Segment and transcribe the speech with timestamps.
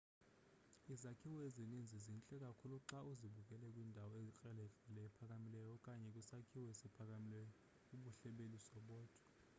[0.93, 7.49] izakhiwo ezininzi zintle kakhulu xa uzibukele ukwindawo ekrelekrele ephakamileyo okanye kwisakhiwo esiphakamileyo
[7.87, 9.21] bubuhle beliso bodwa